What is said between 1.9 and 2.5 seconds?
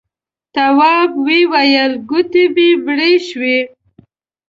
گوتې